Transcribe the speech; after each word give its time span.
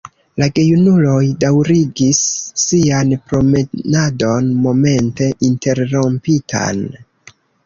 La 0.43 0.45
gejunuloj 0.53 1.25
daŭrigis 1.43 2.21
sian 2.61 3.13
promenadon 3.33 4.49
momente 4.65 5.29
interrompitan. 5.51 6.83